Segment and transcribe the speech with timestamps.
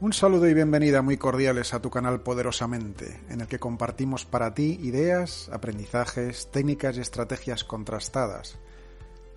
[0.00, 4.52] Un saludo y bienvenida muy cordiales a tu canal Poderosamente, en el que compartimos para
[4.52, 8.58] ti ideas, aprendizajes, técnicas y estrategias contrastadas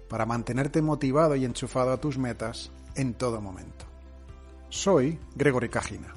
[0.09, 3.85] para mantenerte motivado y enchufado a tus metas en todo momento.
[4.69, 6.15] Soy Gregory Cajina.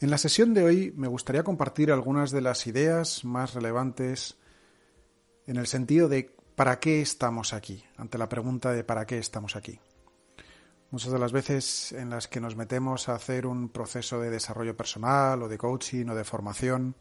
[0.00, 4.36] En la sesión de hoy me gustaría compartir algunas de las ideas más relevantes
[5.46, 7.84] en el sentido de ¿para qué estamos aquí?
[7.96, 9.80] Ante la pregunta de ¿para qué estamos aquí?
[10.90, 14.76] Muchas de las veces en las que nos metemos a hacer un proceso de desarrollo
[14.76, 16.94] personal o de coaching o de formación,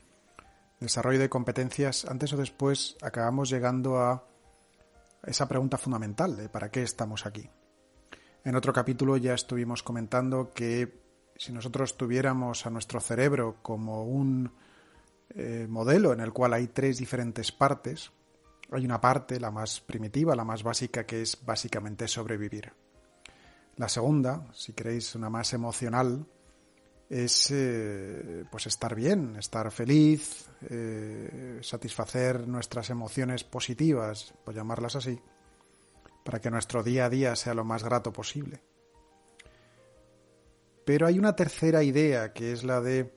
[0.80, 4.26] desarrollo de competencias, antes o después acabamos llegando a
[5.24, 7.50] esa pregunta fundamental de ¿para qué estamos aquí?
[8.44, 11.02] En otro capítulo ya estuvimos comentando que
[11.36, 14.52] si nosotros tuviéramos a nuestro cerebro como un
[15.30, 18.12] eh, modelo en el cual hay tres diferentes partes,
[18.76, 22.72] hay una parte, la más primitiva, la más básica, que es básicamente sobrevivir.
[23.76, 26.26] La segunda, si queréis una más emocional,
[27.10, 35.20] es eh, pues estar bien, estar feliz, eh, satisfacer nuestras emociones positivas, por llamarlas así,
[36.24, 38.62] para que nuestro día a día sea lo más grato posible.
[40.86, 43.14] Pero hay una tercera idea que es la de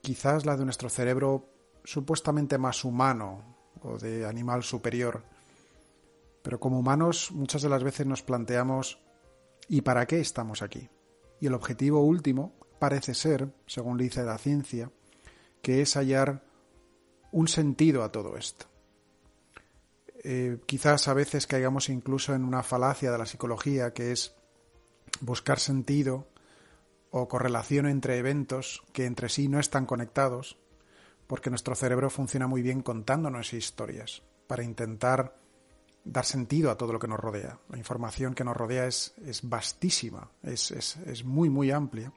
[0.00, 1.48] quizás la de nuestro cerebro
[1.84, 3.51] supuestamente más humano,
[3.82, 5.22] o de animal superior.
[6.42, 8.98] Pero como humanos muchas de las veces nos planteamos
[9.68, 10.88] ¿y para qué estamos aquí?
[11.40, 14.90] Y el objetivo último parece ser, según dice la ciencia,
[15.62, 16.44] que es hallar
[17.30, 18.66] un sentido a todo esto.
[20.24, 24.34] Eh, quizás a veces caigamos incluso en una falacia de la psicología que es
[25.20, 26.28] buscar sentido
[27.10, 30.58] o correlación entre eventos que entre sí no están conectados
[31.32, 35.34] porque nuestro cerebro funciona muy bien contándonos historias para intentar
[36.04, 37.58] dar sentido a todo lo que nos rodea.
[37.70, 42.12] La información que nos rodea es, es vastísima, es, es, muy, muy amplia.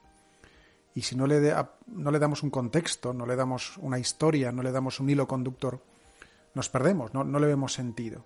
[0.94, 1.40] Y si no le,
[1.86, 5.26] no le damos un contexto, no le damos una historia, no le damos un hilo
[5.26, 5.82] conductor,
[6.52, 8.22] nos perdemos, no, no le vemos sentido.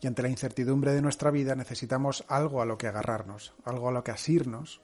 [0.00, 3.92] Y ante la incertidumbre de nuestra vida necesitamos algo a lo que agarrarnos, algo a
[3.92, 4.82] lo que asirnos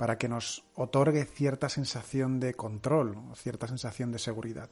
[0.00, 4.70] para que nos otorgue cierta sensación de control o cierta sensación de seguridad.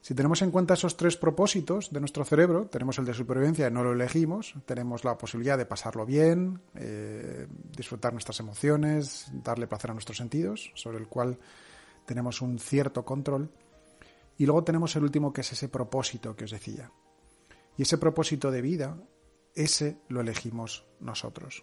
[0.00, 3.84] Si tenemos en cuenta esos tres propósitos de nuestro cerebro, tenemos el de supervivencia, no
[3.84, 9.94] lo elegimos, tenemos la posibilidad de pasarlo bien, eh, disfrutar nuestras emociones, darle placer a
[9.94, 11.38] nuestros sentidos, sobre el cual
[12.04, 13.48] tenemos un cierto control.
[14.36, 16.90] Y luego tenemos el último, que es ese propósito que os decía.
[17.78, 18.98] Y ese propósito de vida,
[19.54, 21.62] ese lo elegimos nosotros.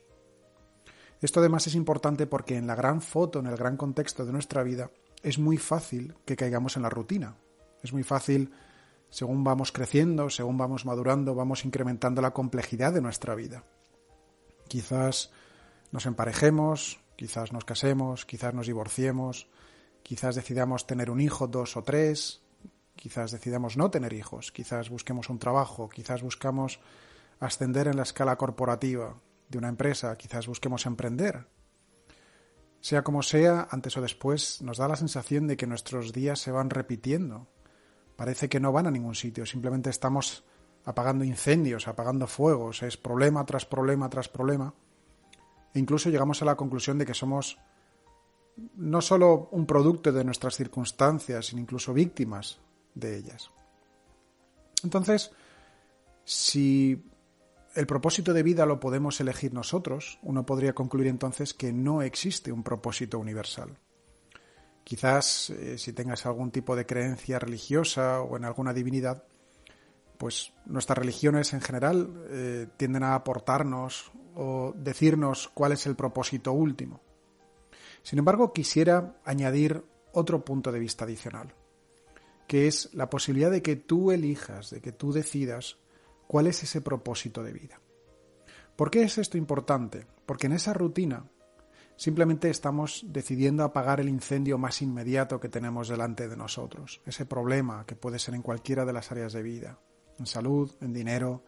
[1.22, 4.64] Esto además es importante porque en la gran foto, en el gran contexto de nuestra
[4.64, 4.90] vida,
[5.22, 7.36] es muy fácil que caigamos en la rutina.
[7.84, 8.52] Es muy fácil,
[9.10, 13.64] según vamos creciendo, según vamos madurando, vamos incrementando la complejidad de nuestra vida.
[14.68, 15.32] Quizás
[15.92, 19.48] nos emparejemos, quizás nos casemos, quizás nos divorciemos,
[20.02, 22.42] quizás decidamos tener un hijo, dos o tres,
[22.96, 26.80] quizás decidamos no tener hijos, quizás busquemos un trabajo, quizás buscamos
[27.40, 29.16] ascender en la escala corporativa,
[29.52, 31.46] de una empresa, quizás busquemos emprender.
[32.80, 36.52] Sea como sea, antes o después nos da la sensación de que nuestros días se
[36.52, 37.48] van repitiendo.
[38.16, 40.44] Parece que no van a ningún sitio, simplemente estamos
[40.86, 44.74] apagando incendios, apagando fuegos, es problema tras problema tras problema.
[45.74, 47.60] E incluso llegamos a la conclusión de que somos
[48.76, 52.60] no solo un producto de nuestras circunstancias, sino incluso víctimas
[52.96, 53.52] de ellas.
[54.84, 55.32] Entonces,
[56.26, 57.11] si
[57.74, 62.52] el propósito de vida lo podemos elegir nosotros, uno podría concluir entonces que no existe
[62.52, 63.78] un propósito universal.
[64.84, 69.24] Quizás eh, si tengas algún tipo de creencia religiosa o en alguna divinidad,
[70.18, 76.52] pues nuestras religiones en general eh, tienden a aportarnos o decirnos cuál es el propósito
[76.54, 77.02] último.
[78.04, 79.84] Sin embargo, quisiera añadir
[80.14, 81.54] otro punto de vista adicional,
[82.48, 85.78] que es la posibilidad de que tú elijas, de que tú decidas
[86.32, 87.82] ¿Cuál es ese propósito de vida?
[88.78, 90.08] ¿Por qué es esto importante?
[90.26, 91.26] Porque en esa rutina
[91.98, 97.86] simplemente estamos decidiendo apagar el incendio más inmediato que tenemos delante de nosotros, ese problema
[97.86, 99.80] que puede ser en cualquiera de las áreas de vida,
[100.20, 101.44] en salud, en dinero,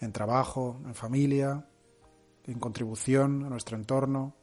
[0.00, 1.64] en trabajo, en familia,
[2.46, 4.34] en contribución a nuestro entorno.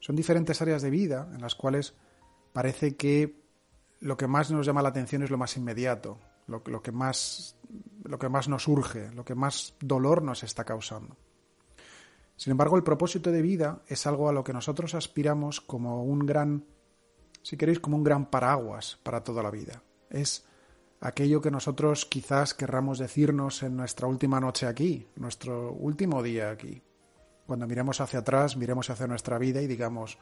[0.00, 1.92] Son diferentes áreas de vida en las cuales
[2.54, 3.44] parece que
[4.00, 7.56] lo que más nos llama la atención es lo más inmediato, lo, que más,
[8.04, 11.16] lo que más nos urge, lo que más dolor nos está causando.
[12.36, 16.20] Sin embargo, el propósito de vida es algo a lo que nosotros aspiramos como un
[16.20, 16.64] gran,
[17.42, 19.82] si queréis, como un gran paraguas para toda la vida.
[20.10, 20.44] Es
[21.00, 26.82] aquello que nosotros quizás querramos decirnos en nuestra última noche aquí, nuestro último día aquí.
[27.46, 30.18] Cuando miremos hacia atrás, miremos hacia nuestra vida y digamos,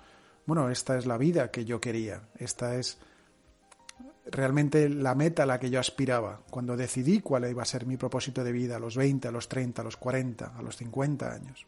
[0.46, 2.98] bueno, esta es la vida que yo quería, esta es
[4.26, 7.96] realmente la meta a la que yo aspiraba, cuando decidí cuál iba a ser mi
[7.96, 11.32] propósito de vida a los 20, a los 30, a los 40, a los 50
[11.32, 11.66] años.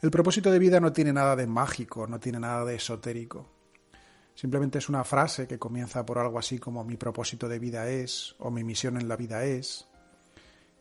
[0.00, 3.48] El propósito de vida no tiene nada de mágico, no tiene nada de esotérico.
[4.34, 8.34] Simplemente es una frase que comienza por algo así como mi propósito de vida es
[8.38, 9.86] o mi misión en la vida es.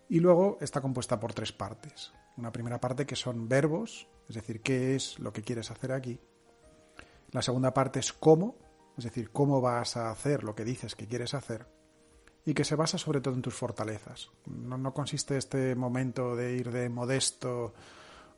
[0.10, 2.12] Y luego está compuesta por tres partes.
[2.38, 6.20] Una primera parte que son verbos, es decir, qué es lo que quieres hacer aquí.
[7.32, 8.58] La segunda parte es cómo,
[8.98, 11.68] es decir, cómo vas a hacer lo que dices que quieres hacer.
[12.44, 14.32] Y que se basa sobre todo en tus fortalezas.
[14.48, 17.74] No, no consiste este momento de ir de modesto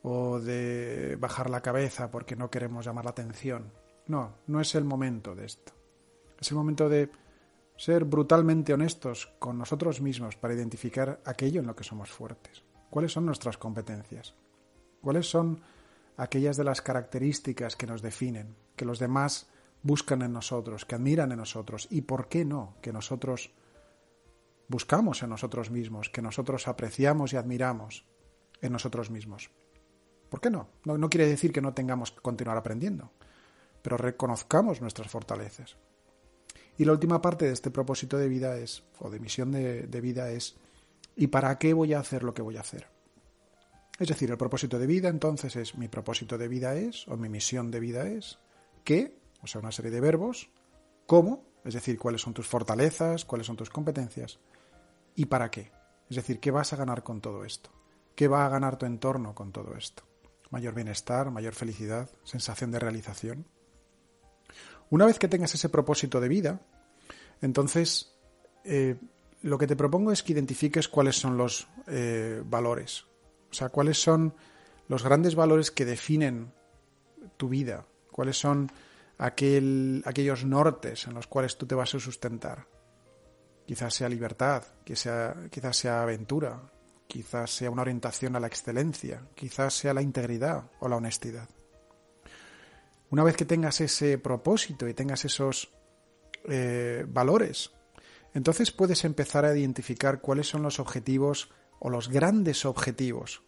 [0.01, 3.71] o de bajar la cabeza porque no queremos llamar la atención.
[4.07, 5.71] No, no es el momento de esto.
[6.39, 7.09] Es el momento de
[7.77, 12.63] ser brutalmente honestos con nosotros mismos para identificar aquello en lo que somos fuertes.
[12.89, 14.35] ¿Cuáles son nuestras competencias?
[15.01, 15.61] ¿Cuáles son
[16.17, 19.47] aquellas de las características que nos definen, que los demás
[19.83, 21.87] buscan en nosotros, que admiran en nosotros?
[21.91, 22.75] ¿Y por qué no?
[22.81, 23.51] Que nosotros
[24.67, 28.05] buscamos en nosotros mismos, que nosotros apreciamos y admiramos
[28.61, 29.51] en nosotros mismos.
[30.29, 30.69] ¿Por qué no?
[30.85, 33.11] No, quiere decir que no tengamos que continuar aprendiendo
[33.83, 35.75] pero reconozcamos nuestras fortalezas.
[36.77, 40.31] Y la última parte de este propósito de vida es, o de misión de, vida
[40.31, 40.55] es,
[41.15, 42.87] ¿y para qué voy a hacer lo que voy a hacer?
[43.99, 47.29] Es decir, el propósito de vida entonces es, mi propósito de vida es, o mi
[47.29, 48.39] misión de vida es,
[48.83, 49.21] ¿qué?
[49.43, 50.49] O sea, una serie de verbos,
[51.05, 51.43] ¿cómo?
[51.63, 54.39] Es decir, cuáles son tus fortalezas, cuáles son tus competencias,
[55.15, 55.71] ¿y para qué?
[56.09, 57.69] Es decir, ¿qué vas a ganar con todo esto?
[58.15, 60.03] ¿Qué va a ganar tu entorno con todo esto?
[60.49, 63.45] Mayor bienestar, mayor felicidad, sensación de realización.
[64.89, 66.61] Una vez que tengas ese propósito de vida,
[67.41, 68.15] entonces
[68.63, 68.95] eh,
[69.41, 73.05] lo que te propongo es que identifiques cuáles son los eh, valores,
[73.51, 74.35] o sea, cuáles son
[74.87, 76.53] los grandes valores que definen
[77.37, 78.71] tu vida, cuáles son
[79.17, 82.67] aquellos nortes en los cuales tú te vas a sustentar.
[83.65, 86.61] Quizás sea libertad, quizás sea aventura,
[87.07, 91.47] quizás sea una orientación a la excelencia, quizás sea la integridad o la honestidad.
[93.09, 95.71] Una vez que tengas ese propósito y tengas esos
[96.49, 97.71] eh, valores,
[98.33, 103.43] entonces puedes empezar a identificar cuáles son los objetivos o los grandes objetivos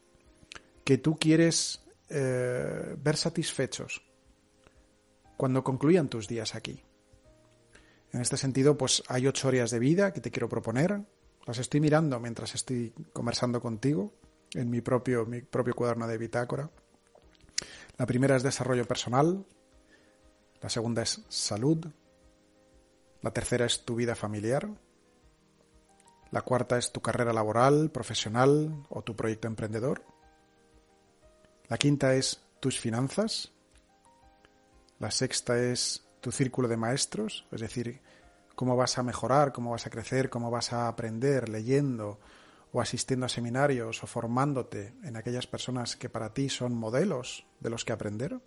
[0.84, 4.04] que tú quieres eh, ver satisfechos
[5.38, 6.84] cuando concluyan tus días aquí.
[8.12, 11.02] En este sentido, pues hay ocho áreas de vida que te quiero proponer.
[11.46, 14.14] Las estoy mirando mientras estoy conversando contigo
[14.54, 16.70] en mi propio, mi propio cuaderno de bitácora.
[17.98, 19.46] La primera es desarrollo personal,
[20.62, 21.86] la segunda es salud,
[23.22, 24.70] la tercera es tu vida familiar,
[26.32, 30.04] la cuarta es tu carrera laboral, profesional o tu proyecto emprendedor,
[31.68, 33.52] la quinta es tus finanzas,
[35.00, 38.02] la sexta es tu círculo de maestros, es decir,
[38.56, 42.20] cómo vas a mejorar, cómo vas a crecer, cómo vas a aprender leyendo
[42.72, 47.70] o asistiendo a seminarios o formándote en aquellas personas que para ti son modelos de
[47.70, 48.40] los que aprender.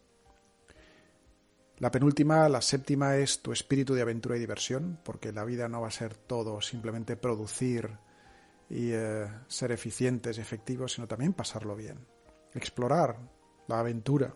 [1.79, 5.81] La penúltima, la séptima, es tu espíritu de aventura y diversión, porque la vida no
[5.81, 7.99] va a ser todo simplemente producir
[8.69, 12.05] y eh, ser eficientes y efectivos, sino también pasarlo bien,
[12.53, 13.17] explorar
[13.69, 14.34] la aventura.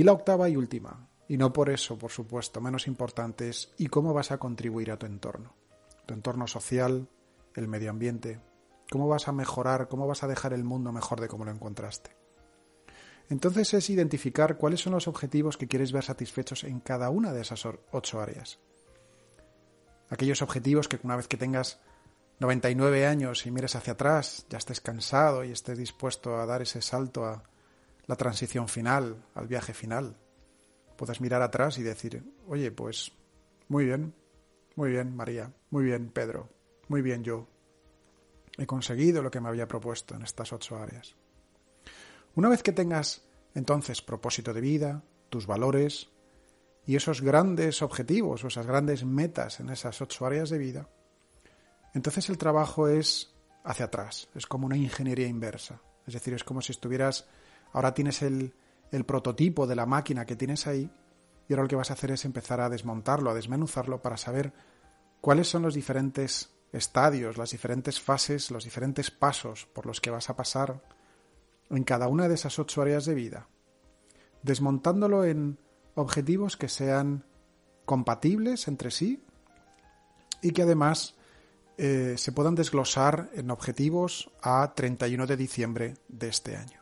[0.00, 3.88] Y la octava y última, y no por eso, por supuesto, menos importante, es ¿y
[3.88, 5.52] cómo vas a contribuir a tu entorno?
[6.06, 7.06] Tu entorno social,
[7.54, 8.40] el medio ambiente.
[8.90, 12.16] ¿Cómo vas a mejorar, cómo vas a dejar el mundo mejor de como lo encontraste?
[13.28, 17.42] Entonces es identificar cuáles son los objetivos que quieres ver satisfechos en cada una de
[17.42, 18.58] esas ocho áreas.
[20.08, 21.78] Aquellos objetivos que una vez que tengas
[22.38, 26.80] 99 años y mires hacia atrás, ya estés cansado y estés dispuesto a dar ese
[26.80, 27.49] salto a
[28.06, 30.16] la transición final, al viaje final,
[30.96, 33.12] puedas mirar atrás y decir, oye, pues
[33.68, 34.14] muy bien,
[34.76, 36.48] muy bien María, muy bien Pedro,
[36.88, 37.48] muy bien yo.
[38.58, 41.16] He conseguido lo que me había propuesto en estas ocho áreas.
[42.34, 43.22] Una vez que tengas
[43.54, 46.10] entonces propósito de vida, tus valores
[46.86, 50.88] y esos grandes objetivos o esas grandes metas en esas ocho áreas de vida,
[51.94, 55.80] entonces el trabajo es hacia atrás, es como una ingeniería inversa.
[56.06, 57.28] Es decir, es como si estuvieras,
[57.72, 58.54] ahora tienes el,
[59.06, 60.90] prototipo de la máquina que tienes ahí
[61.48, 64.52] y ahora lo que vas a hacer es empezar a desmontarlo, a desmenuzarlo para saber
[65.20, 70.30] cuáles son los diferentes estadios, las diferentes fases, los diferentes pasos por los que vas
[70.30, 70.82] a pasar
[71.70, 73.48] en cada una de esas ocho áreas de vida,
[74.42, 75.58] desmontándolo en
[75.94, 77.24] objetivos que sean
[77.84, 79.22] compatibles entre sí
[80.42, 81.14] y que además
[81.76, 86.79] eh, se puedan desglosar en objetivos a 31 de diciembre de este año.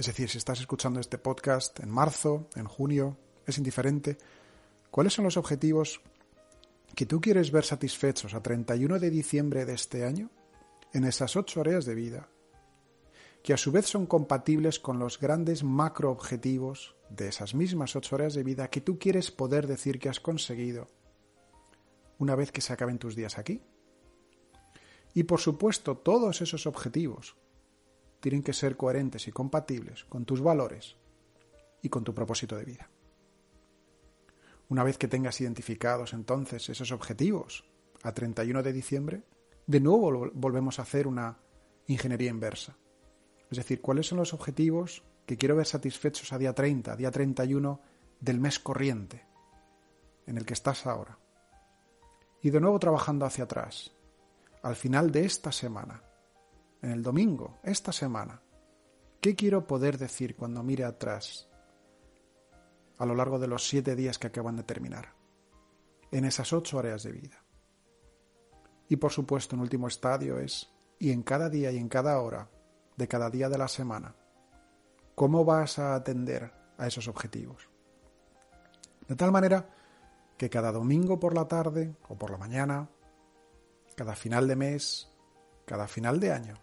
[0.00, 4.16] Es decir, si estás escuchando este podcast en marzo, en junio, es indiferente,
[4.90, 6.00] ¿cuáles son los objetivos
[6.96, 10.30] que tú quieres ver satisfechos a 31 de diciembre de este año
[10.94, 12.30] en esas ocho áreas de vida,
[13.42, 18.32] que a su vez son compatibles con los grandes macroobjetivos de esas mismas ocho áreas
[18.32, 20.88] de vida que tú quieres poder decir que has conseguido
[22.16, 23.60] una vez que se acaben tus días aquí.
[25.12, 27.36] Y por supuesto, todos esos objetivos
[28.20, 30.96] tienen que ser coherentes y compatibles con tus valores
[31.82, 32.90] y con tu propósito de vida.
[34.68, 37.64] Una vez que tengas identificados entonces esos objetivos
[38.02, 39.22] a 31 de diciembre,
[39.66, 41.38] de nuevo volvemos a hacer una
[41.86, 42.76] ingeniería inversa.
[43.50, 47.80] Es decir, cuáles son los objetivos que quiero ver satisfechos a día 30, día 31
[48.20, 49.26] del mes corriente
[50.26, 51.18] en el que estás ahora.
[52.42, 53.92] Y de nuevo trabajando hacia atrás.
[54.62, 56.02] Al final de esta semana,
[56.82, 58.42] en el domingo, esta semana,
[59.20, 61.50] ¿qué quiero poder decir cuando mire atrás
[63.00, 65.14] a lo largo de los siete días que acaban de terminar,
[66.10, 67.42] en esas ocho áreas de vida.
[68.88, 72.50] Y por supuesto, un último estadio es, y en cada día y en cada hora
[72.98, 74.14] de cada día de la semana,
[75.14, 77.70] ¿cómo vas a atender a esos objetivos?
[79.08, 79.70] De tal manera
[80.36, 82.90] que cada domingo por la tarde o por la mañana,
[83.96, 85.10] cada final de mes,
[85.64, 86.54] cada final de año,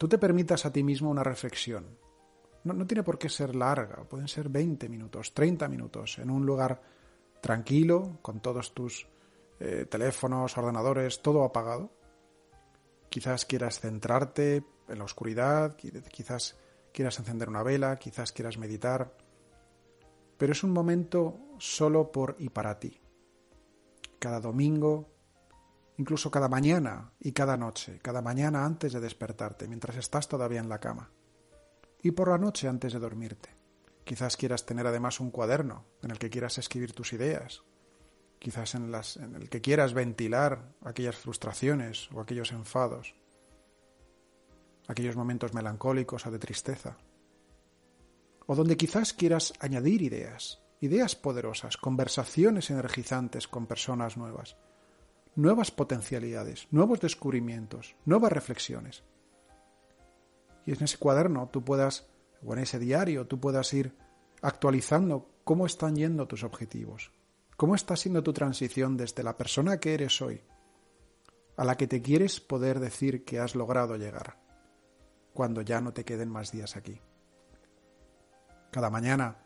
[0.00, 1.84] tú te permitas a ti mismo una reflexión
[2.64, 6.80] no, tiene por qué ser larga, pueden ser 20 minutos, 30 minutos, en un lugar
[7.40, 9.06] tranquilo, con todos tus
[9.58, 11.90] eh, teléfonos, ordenadores, todo apagado.
[13.08, 16.58] Quizás quieras centrarte en la oscuridad, quizás
[16.92, 19.16] quieras encender una vela, quizás quieras meditar,
[20.36, 23.00] pero es un momento solo por y para ti.
[24.18, 25.08] Cada domingo,
[26.00, 30.70] incluso cada mañana y cada noche, cada mañana antes de despertarte, mientras estás todavía en
[30.70, 31.10] la cama.
[32.02, 33.50] Y por la noche antes de dormirte.
[34.02, 37.64] Quizás quieras tener además un cuaderno en el que quieras escribir tus ideas,
[38.38, 43.14] quizás en, las, en el que quieras ventilar aquellas frustraciones o aquellos enfados,
[44.88, 46.96] aquellos momentos melancólicos o de tristeza,
[48.46, 54.56] o donde quizás quieras añadir ideas, ideas poderosas, conversaciones energizantes con personas nuevas,
[55.36, 59.04] nuevas potencialidades, nuevos descubrimientos, nuevas reflexiones
[60.66, 62.06] y en ese cuaderno tú puedas,
[62.44, 63.96] o en ese diario, tú puedas ir
[64.42, 67.12] actualizando cómo están yendo tus objetivos,
[67.56, 70.42] cómo está siendo tu transición desde la persona que eres hoy
[71.56, 74.40] a la que te quieres poder decir que has logrado llegar,
[75.34, 77.00] cuando ya no te queden más días aquí.
[78.70, 79.36] Cada mañana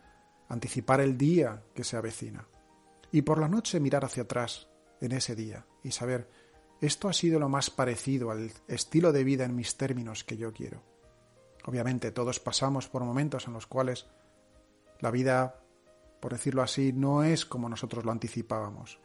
[0.48, 2.46] anticipar el día que se avecina
[3.10, 4.68] y por la noche mirar hacia atrás
[5.06, 6.28] en ese día y saber,
[6.80, 10.52] esto ha sido lo más parecido al estilo de vida en mis términos que yo
[10.52, 10.82] quiero
[11.66, 14.06] Obviamente todos pasamos por momentos en los cuales
[15.00, 15.62] la vida,
[16.20, 19.00] por decirlo así, no es como nosotros lo anticipábamos.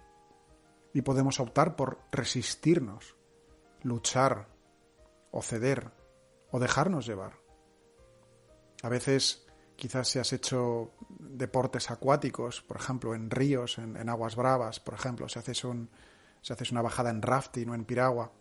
[0.94, 3.16] Y podemos optar por resistirnos,
[3.82, 4.50] luchar,
[5.32, 5.92] o ceder,
[6.52, 7.40] o dejarnos llevar.
[8.84, 9.48] A veces
[9.80, 15.28] quizás si has hecho deportes acuáticos, por ejemplo, en ríos, en, aguas bravas, por ejemplo,
[15.28, 15.90] si haces, un,
[16.42, 18.32] si haces una bajada en rafting o en piragua,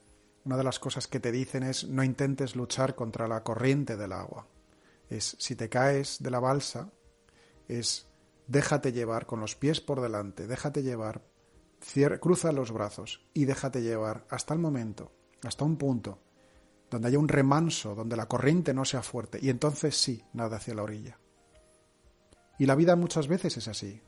[0.44, 4.12] una de las cosas que te dicen es no intentes luchar contra la corriente del
[4.12, 4.46] agua.
[5.08, 6.90] Es si te caes de la balsa,
[7.68, 8.06] es
[8.46, 11.22] déjate llevar con los pies por delante, déjate llevar,
[12.20, 15.12] cruza los brazos y déjate llevar hasta el momento,
[15.44, 16.18] hasta un punto,
[16.90, 20.74] donde haya un remanso, donde la corriente no sea fuerte, y entonces sí, nada hacia
[20.74, 21.18] la orilla.
[22.58, 24.02] Y la vida muchas veces es así.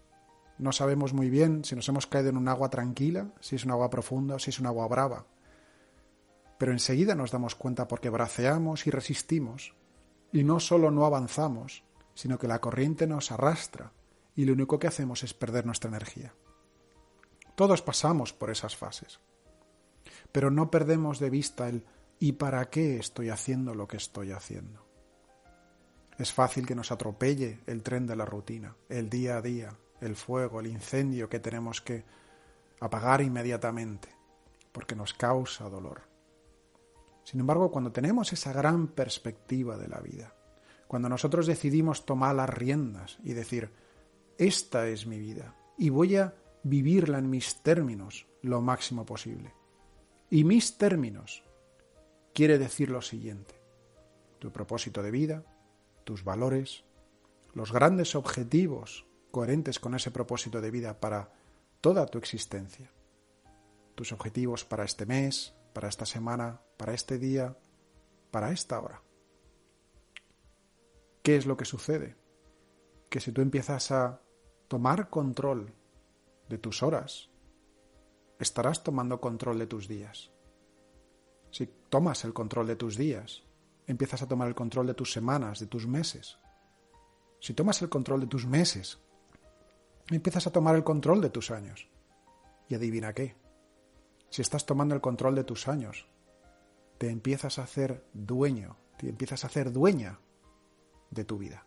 [0.58, 3.70] No sabemos muy bien si nos hemos caído en un agua tranquila, si es un
[3.70, 5.26] agua profunda, si es un agua brava
[6.60, 9.74] pero enseguida nos damos cuenta porque braceamos y resistimos,
[10.30, 13.94] y no solo no avanzamos, sino que la corriente nos arrastra,
[14.36, 16.34] y lo único que hacemos es perder nuestra energía.
[17.54, 19.20] Todos pasamos por esas fases,
[20.32, 21.86] pero no perdemos de vista el
[22.18, 24.84] ¿y para qué estoy haciendo lo que estoy haciendo?
[26.20, 30.14] Es fácil que nos atropelle el tren de la rutina, el día a día, el
[30.14, 32.04] fuego, el incendio que tenemos que
[32.78, 34.10] apagar inmediatamente,
[34.70, 36.02] porque nos causa dolor.
[37.24, 40.34] Sin embargo, cuando tenemos esa gran perspectiva de la vida,
[40.86, 43.70] cuando nosotros decidimos tomar las riendas y decir,
[44.36, 46.34] esta es mi vida y voy a
[46.64, 49.54] vivirla en mis términos lo máximo posible.
[50.28, 51.42] Y mis términos
[52.34, 53.54] quiere decir lo siguiente,
[54.38, 55.44] tu propósito de vida,
[56.10, 56.82] tus valores,
[57.54, 61.32] los grandes objetivos coherentes con ese propósito de vida para
[61.80, 62.90] toda tu existencia,
[63.94, 67.56] tus objetivos para este mes, para esta semana, para este día,
[68.32, 69.04] para esta hora.
[71.22, 72.16] ¿Qué es lo que sucede?
[73.08, 74.20] Que si tú empiezas a
[74.66, 75.72] tomar control
[76.48, 77.30] de tus horas,
[78.40, 80.32] estarás tomando control de tus días.
[81.52, 83.44] Si tomas el control de tus días,
[83.90, 86.38] empiezas a tomar el control de tus semanas, de tus meses.
[87.40, 88.98] Si tomas el control de tus meses,
[90.08, 91.88] empiezas a tomar el control de tus años.
[92.68, 93.36] Y adivina qué,
[94.28, 96.06] si estás tomando el control de tus años,
[96.98, 100.20] te empiezas a hacer dueño, te empiezas a hacer dueña
[101.10, 101.66] de tu vida.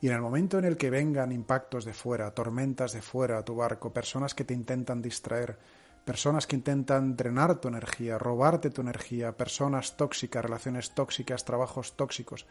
[0.00, 3.44] Y en el momento en el que vengan impactos de fuera, tormentas de fuera a
[3.44, 5.58] tu barco, personas que te intentan distraer,
[6.06, 12.46] personas que intentan drenar tu energía, robarte tu energía, personas tóxicas, relaciones tóxicas, trabajos tóxicos,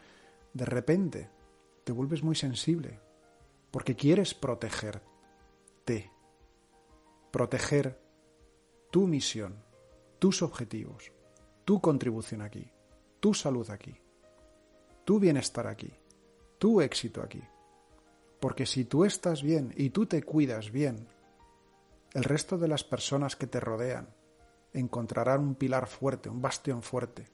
[0.52, 1.30] de repente
[1.82, 3.00] te vuelves muy sensible
[3.70, 6.12] porque quieres protegerte,
[7.30, 7.98] proteger
[8.90, 9.64] tu misión,
[10.18, 11.10] tus objetivos,
[11.64, 12.70] tu contribución aquí,
[13.20, 13.96] tu salud aquí,
[15.04, 15.94] tu bienestar aquí,
[16.58, 17.42] tu éxito aquí.
[18.38, 21.08] Porque si tú estás bien y tú te cuidas bien,
[22.16, 24.08] el resto de las personas que te rodean
[24.72, 27.30] encontrarán un pilar fuerte, un bastión fuerte,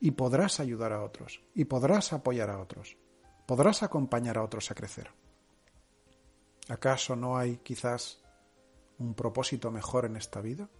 [0.00, 2.96] y podrás ayudar a otros, y podrás apoyar a otros,
[3.46, 5.10] podrás acompañar a otros a crecer.
[6.70, 8.22] ¿Acaso no hay quizás
[8.96, 10.70] un propósito mejor en esta vida?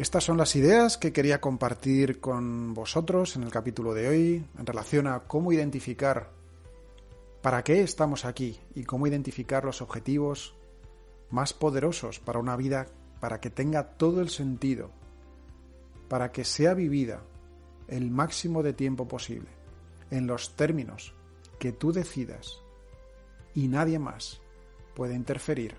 [0.00, 4.64] Estas son las ideas que quería compartir con vosotros en el capítulo de hoy en
[4.64, 6.30] relación a cómo identificar
[7.42, 10.54] para qué estamos aquí y cómo identificar los objetivos
[11.28, 12.86] más poderosos para una vida
[13.20, 14.90] para que tenga todo el sentido,
[16.08, 17.20] para que sea vivida
[17.86, 19.50] el máximo de tiempo posible,
[20.10, 21.12] en los términos
[21.58, 22.62] que tú decidas.
[23.54, 24.40] Y nadie más
[24.94, 25.74] puede interferir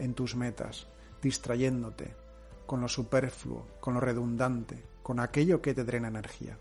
[0.00, 0.88] en tus metas,
[1.22, 2.23] distrayéndote
[2.66, 6.58] con lo superfluo, con lo redundante, con aquello que te drena energía,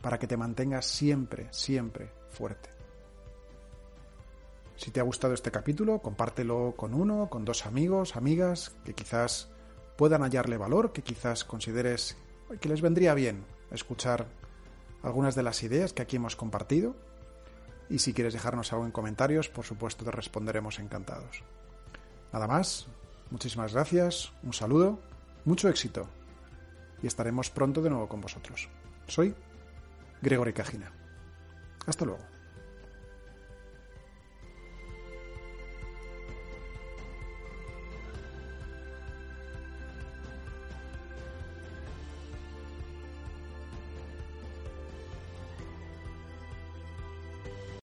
[0.00, 2.70] para que te mantengas siempre, siempre fuerte.
[4.76, 9.48] Si te ha gustado este capítulo, compártelo con uno, con dos amigos, amigas, que quizás
[9.96, 12.16] puedan hallarle valor, que quizás consideres
[12.60, 14.26] que les vendría bien escuchar
[15.02, 16.94] algunas de las ideas que aquí hemos compartido.
[17.90, 21.42] Y si quieres dejarnos algo en comentarios, por supuesto te responderemos encantados.
[22.32, 22.86] Nada más,
[23.30, 25.00] muchísimas gracias, un saludo,
[25.48, 26.06] mucho éxito
[27.02, 28.68] y estaremos pronto de nuevo con vosotros.
[29.06, 29.34] Soy
[30.20, 30.92] Gregory Cajina.
[31.86, 32.37] Hasta luego.